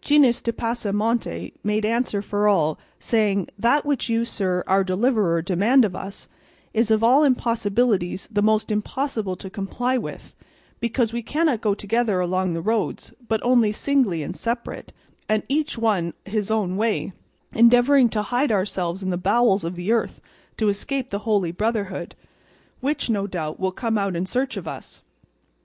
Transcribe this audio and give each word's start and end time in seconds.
Gines 0.00 0.40
de 0.40 0.52
Pasamonte 0.52 1.54
made 1.64 1.84
answer 1.84 2.22
for 2.22 2.46
all, 2.46 2.78
saying, 3.00 3.48
"That 3.58 3.84
which 3.84 4.08
you, 4.08 4.24
sir, 4.24 4.62
our 4.68 4.84
deliverer, 4.84 5.42
demand 5.42 5.84
of 5.84 5.96
us, 5.96 6.28
is 6.72 6.92
of 6.92 7.02
all 7.02 7.24
impossibilities 7.24 8.28
the 8.30 8.42
most 8.42 8.70
impossible 8.70 9.34
to 9.34 9.50
comply 9.50 9.98
with, 9.98 10.34
because 10.78 11.12
we 11.12 11.20
cannot 11.20 11.62
go 11.62 11.74
together 11.74 12.20
along 12.20 12.52
the 12.54 12.60
roads, 12.62 13.12
but 13.26 13.40
only 13.42 13.72
singly 13.72 14.22
and 14.22 14.36
separate, 14.36 14.92
and 15.28 15.42
each 15.48 15.76
one 15.76 16.12
his 16.26 16.48
own 16.48 16.76
way, 16.76 17.12
endeavouring 17.52 18.08
to 18.10 18.22
hide 18.22 18.52
ourselves 18.52 19.02
in 19.02 19.10
the 19.10 19.18
bowels 19.18 19.64
of 19.64 19.74
the 19.74 19.90
earth 19.90 20.20
to 20.58 20.68
escape 20.68 21.10
the 21.10 21.18
Holy 21.26 21.50
Brotherhood, 21.50 22.14
which, 22.78 23.10
no 23.10 23.26
doubt, 23.26 23.58
will 23.58 23.72
come 23.72 23.98
out 23.98 24.14
in 24.14 24.26
search 24.26 24.56
of 24.56 24.68
us. 24.68 25.02